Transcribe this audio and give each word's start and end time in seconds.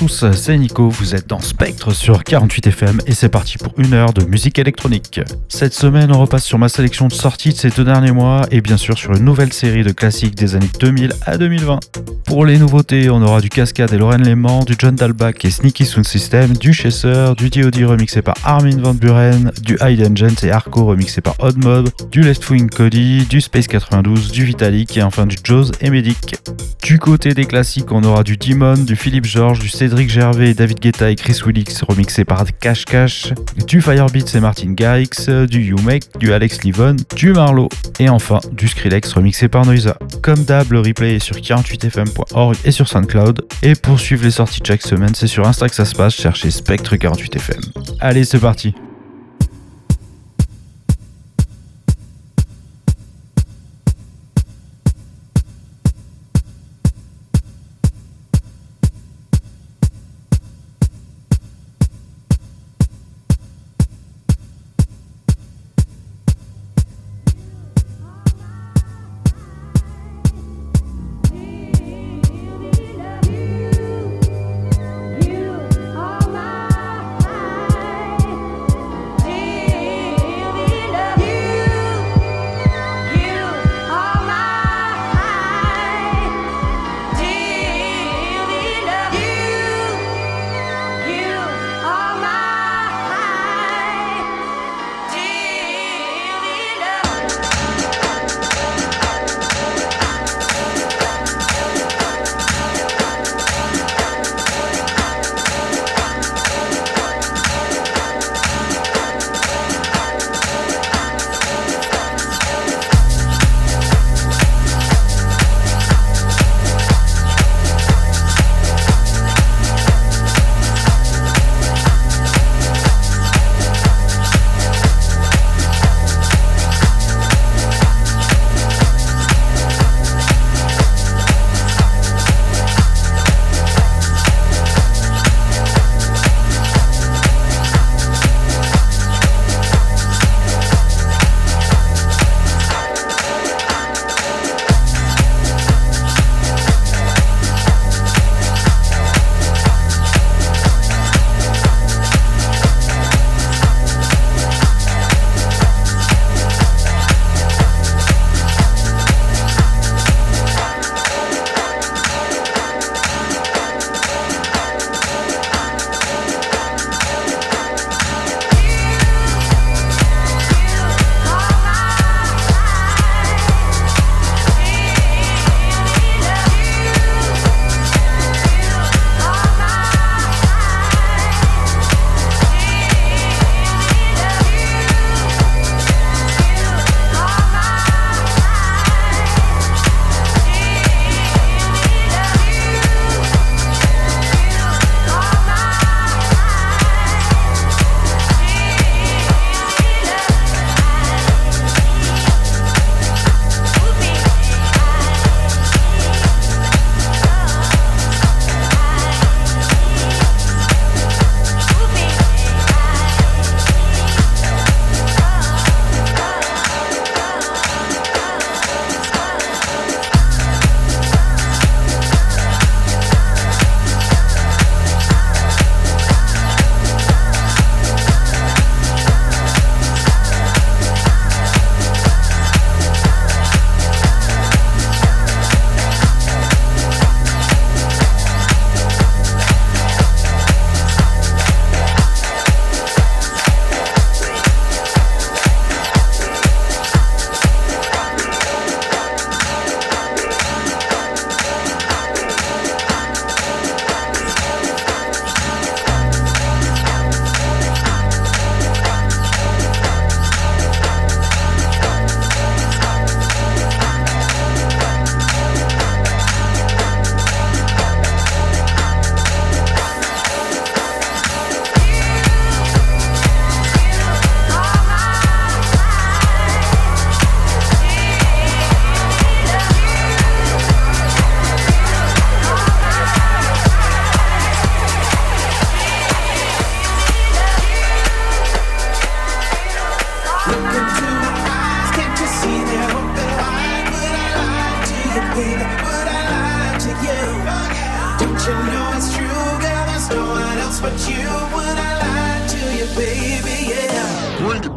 Tous, 0.00 0.24
c'est 0.32 0.56
Nico, 0.56 0.88
vous 0.88 1.14
êtes 1.14 1.28
dans 1.28 1.40
Spectre 1.40 1.92
sur 1.92 2.22
48FM 2.22 3.00
et 3.06 3.12
c'est 3.12 3.28
parti 3.28 3.58
pour 3.58 3.74
une 3.76 3.92
heure 3.92 4.14
de 4.14 4.24
musique 4.24 4.58
électronique. 4.58 5.20
Cette 5.50 5.74
semaine, 5.74 6.10
on 6.10 6.18
repasse 6.18 6.44
sur 6.44 6.58
ma 6.58 6.70
sélection 6.70 7.08
de 7.08 7.12
sorties 7.12 7.50
de 7.50 7.58
ces 7.58 7.68
deux 7.68 7.84
derniers 7.84 8.12
mois 8.12 8.46
et 8.50 8.62
bien 8.62 8.78
sûr 8.78 8.96
sur 8.96 9.12
une 9.12 9.26
nouvelle 9.26 9.52
série 9.52 9.84
de 9.84 9.92
classiques 9.92 10.34
des 10.34 10.56
années 10.56 10.70
2000 10.80 11.12
à 11.26 11.36
2020. 11.36 11.80
Pour 12.24 12.46
les 12.46 12.56
nouveautés, 12.56 13.10
on 13.10 13.20
aura 13.20 13.42
du 13.42 13.50
Cascade 13.50 13.92
et 13.92 13.98
Lorraine 13.98 14.22
Lehman, 14.22 14.64
du 14.64 14.74
John 14.78 14.94
Dalbach 14.94 15.44
et 15.44 15.50
Sneaky 15.50 15.84
Sound 15.84 16.06
System, 16.06 16.56
du 16.56 16.72
Chaser, 16.72 17.34
du 17.36 17.50
DOD 17.50 17.84
remixé 17.84 18.22
par 18.22 18.36
Armin 18.44 18.80
Van 18.80 18.94
Buren, 18.94 19.52
du 19.60 19.76
Hidden 19.82 20.16
Gent 20.16 20.44
et 20.44 20.50
Arco 20.50 20.86
remixé 20.86 21.20
par 21.20 21.34
Odd 21.40 21.62
Mob, 21.62 21.90
du 22.10 22.22
Left 22.22 22.48
Wing 22.48 22.70
Cody, 22.70 23.26
du 23.28 23.42
Space 23.42 23.66
92, 23.66 24.32
du 24.32 24.44
Vitalik 24.44 24.96
et 24.96 25.02
enfin 25.02 25.26
du 25.26 25.36
Jaws 25.44 25.72
et 25.82 25.90
Medic. 25.90 26.36
Du 26.82 26.98
côté 26.98 27.34
des 27.34 27.44
classiques, 27.44 27.92
on 27.92 28.02
aura 28.04 28.22
du 28.22 28.38
Demon, 28.38 28.74
du 28.74 28.96
Philippe 28.96 29.26
George, 29.26 29.58
du 29.58 29.68
Cédric 29.90 30.08
Gervais, 30.08 30.54
David 30.54 30.78
Guetta 30.78 31.10
et 31.10 31.16
Chris 31.16 31.40
Willix 31.44 31.82
remixé 31.82 32.24
par 32.24 32.44
Cash 32.60 32.84
Cash, 32.84 33.32
du 33.66 33.82
Firebeats 33.82 34.36
et 34.36 34.40
Martin 34.40 34.72
Garrix, 34.72 35.28
du 35.48 35.62
You 35.62 35.80
Make, 35.82 36.04
du 36.20 36.32
Alex 36.32 36.62
Livon, 36.62 36.94
du 37.16 37.32
Marlowe 37.32 37.68
et 37.98 38.08
enfin 38.08 38.38
du 38.52 38.68
Skrillex 38.68 39.12
remixé 39.12 39.48
par 39.48 39.66
Noisa. 39.66 39.98
Comme 40.22 40.44
d'hab, 40.44 40.70
le 40.70 40.78
replay 40.78 41.16
est 41.16 41.18
sur 41.18 41.34
48fm.org 41.34 42.56
et 42.64 42.70
sur 42.70 42.86
SoundCloud. 42.86 43.44
Et 43.64 43.74
pour 43.74 43.98
suivre 43.98 44.22
les 44.22 44.30
sorties 44.30 44.60
chaque 44.64 44.82
semaine, 44.82 45.16
c'est 45.16 45.26
sur 45.26 45.44
Insta 45.44 45.68
que 45.68 45.74
ça 45.74 45.84
se 45.84 45.96
passe, 45.96 46.14
cherchez 46.14 46.52
Spectre 46.52 46.94
48fm. 46.94 47.58
Allez, 47.98 48.22
c'est 48.22 48.38
parti! 48.38 48.72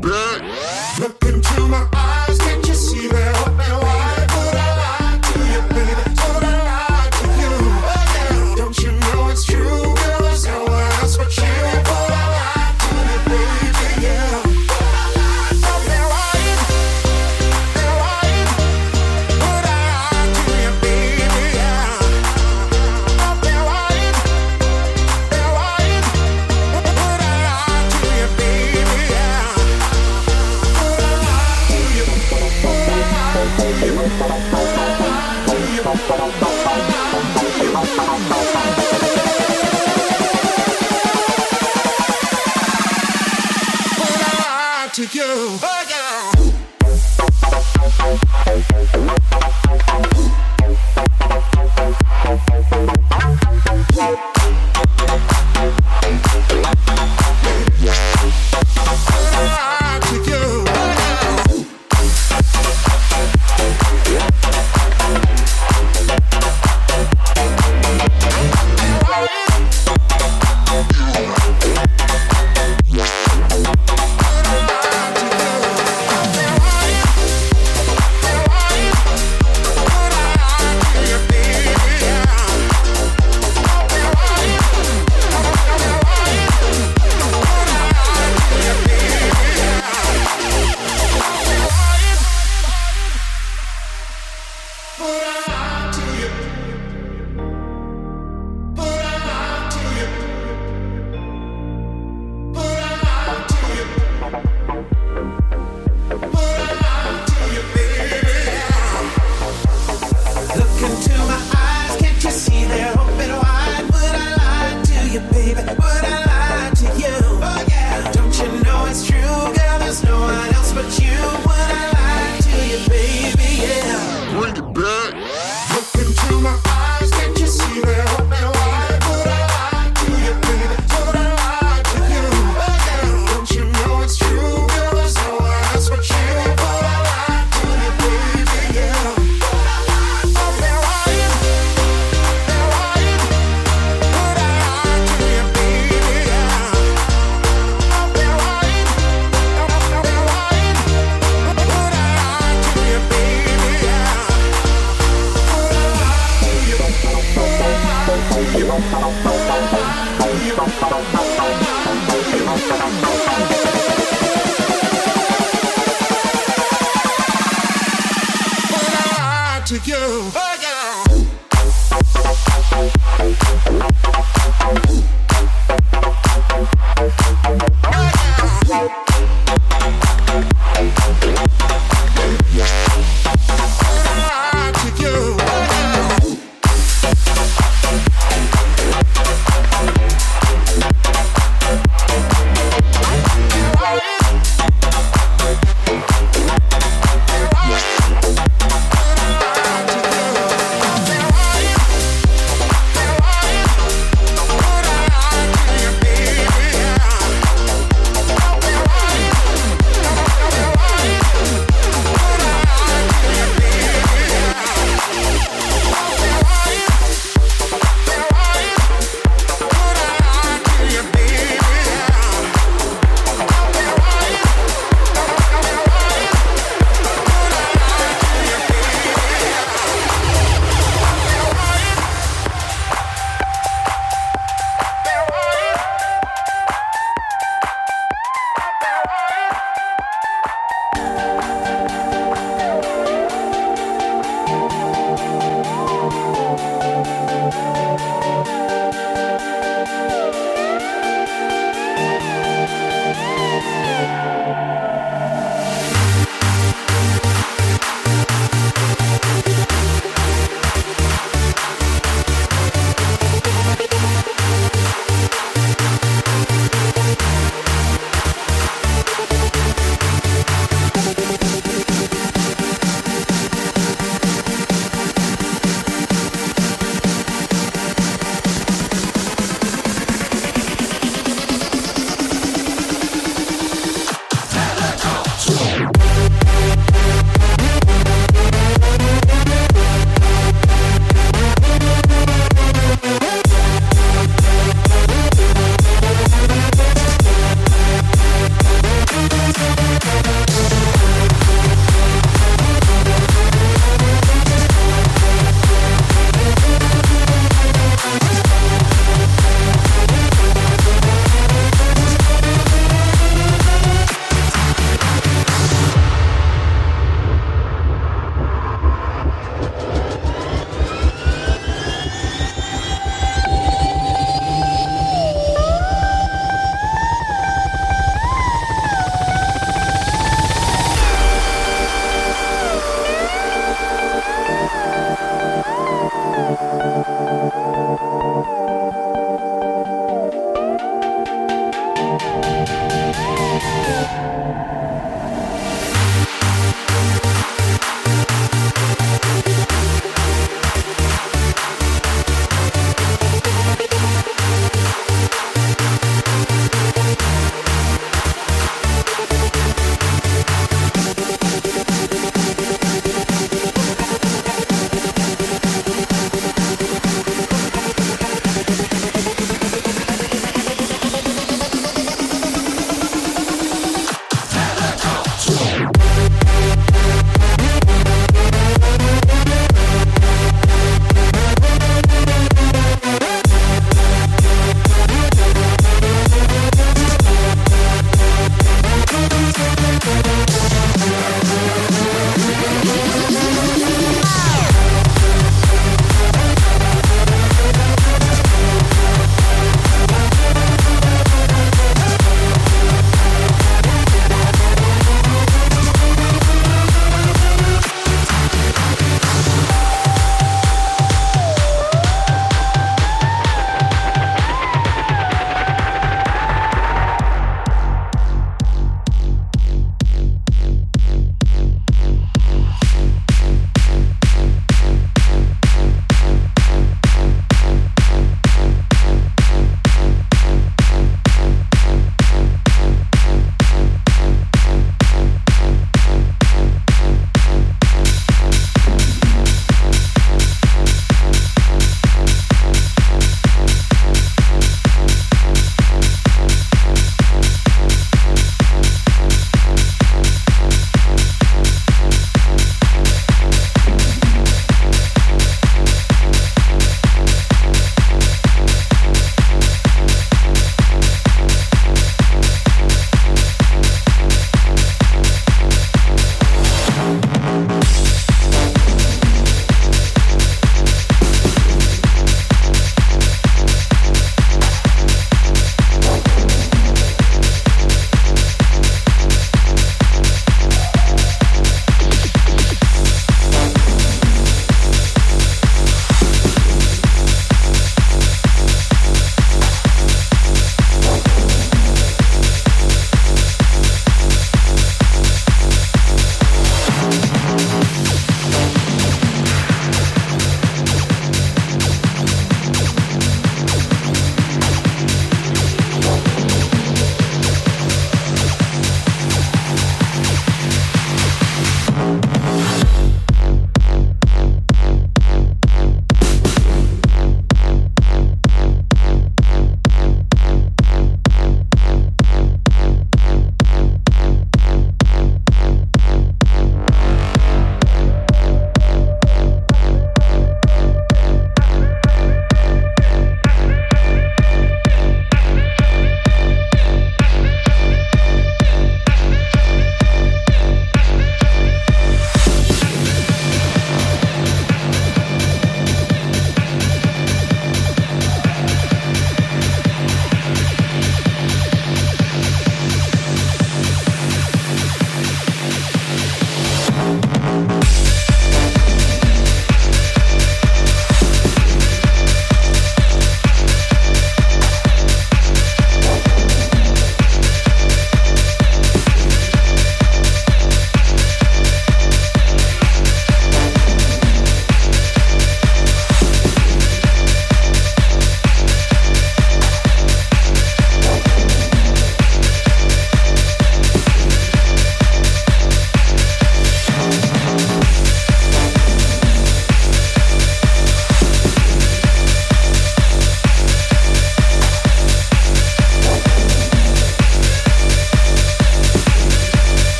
bitch. 0.00 0.98
Look 1.00 1.22
into 1.24 1.60
my 1.68 1.89